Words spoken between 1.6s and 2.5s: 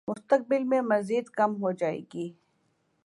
ہو جائے گی